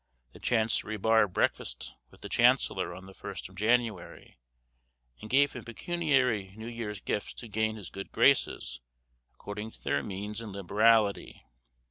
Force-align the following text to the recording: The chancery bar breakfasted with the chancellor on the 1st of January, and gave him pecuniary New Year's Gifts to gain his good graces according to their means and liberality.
The 0.33 0.39
chancery 0.39 0.97
bar 0.97 1.27
breakfasted 1.27 1.91
with 2.09 2.21
the 2.21 2.27
chancellor 2.27 2.95
on 2.95 3.05
the 3.05 3.13
1st 3.13 3.49
of 3.49 3.55
January, 3.55 4.39
and 5.21 5.29
gave 5.29 5.53
him 5.53 5.63
pecuniary 5.63 6.55
New 6.57 6.65
Year's 6.69 6.99
Gifts 6.99 7.33
to 7.33 7.47
gain 7.47 7.75
his 7.75 7.91
good 7.91 8.11
graces 8.11 8.81
according 9.35 9.69
to 9.69 9.83
their 9.83 10.01
means 10.01 10.41
and 10.41 10.51
liberality. 10.53 11.45